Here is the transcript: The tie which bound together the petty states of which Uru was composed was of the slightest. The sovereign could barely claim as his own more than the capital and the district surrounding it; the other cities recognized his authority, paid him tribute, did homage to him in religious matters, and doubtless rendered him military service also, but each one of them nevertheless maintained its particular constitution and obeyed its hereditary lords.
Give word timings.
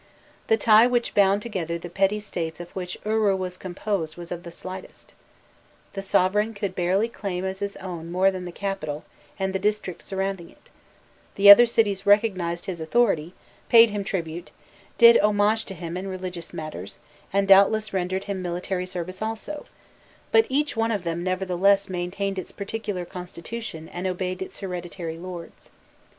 The 0.47 0.57
tie 0.57 0.87
which 0.87 1.13
bound 1.13 1.43
together 1.43 1.77
the 1.77 1.87
petty 1.87 2.19
states 2.19 2.59
of 2.59 2.71
which 2.71 2.97
Uru 3.05 3.35
was 3.35 3.55
composed 3.55 4.17
was 4.17 4.31
of 4.31 4.41
the 4.41 4.49
slightest. 4.49 5.13
The 5.93 6.01
sovereign 6.01 6.55
could 6.55 6.73
barely 6.73 7.07
claim 7.07 7.45
as 7.45 7.59
his 7.59 7.75
own 7.75 8.11
more 8.11 8.31
than 8.31 8.45
the 8.45 8.51
capital 8.51 9.03
and 9.37 9.53
the 9.53 9.59
district 9.59 10.01
surrounding 10.01 10.49
it; 10.49 10.71
the 11.35 11.51
other 11.51 11.67
cities 11.67 12.07
recognized 12.07 12.65
his 12.65 12.79
authority, 12.81 13.35
paid 13.69 13.91
him 13.91 14.03
tribute, 14.03 14.49
did 14.97 15.19
homage 15.19 15.65
to 15.65 15.75
him 15.75 15.95
in 15.95 16.07
religious 16.07 16.51
matters, 16.51 16.97
and 17.31 17.47
doubtless 17.47 17.93
rendered 17.93 18.23
him 18.23 18.41
military 18.41 18.87
service 18.87 19.21
also, 19.21 19.67
but 20.31 20.47
each 20.49 20.75
one 20.75 20.89
of 20.91 21.03
them 21.03 21.23
nevertheless 21.23 21.89
maintained 21.91 22.39
its 22.39 22.51
particular 22.51 23.05
constitution 23.05 23.87
and 23.87 24.07
obeyed 24.07 24.41
its 24.41 24.61
hereditary 24.61 25.19
lords. 25.19 25.69